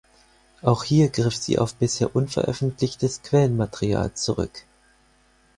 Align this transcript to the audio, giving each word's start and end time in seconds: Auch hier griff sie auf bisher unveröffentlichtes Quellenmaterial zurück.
Auch 0.63 0.83
hier 0.83 1.09
griff 1.09 1.35
sie 1.35 1.59
auf 1.59 1.75
bisher 1.75 2.15
unveröffentlichtes 2.15 3.21
Quellenmaterial 3.21 4.15
zurück. 4.15 4.63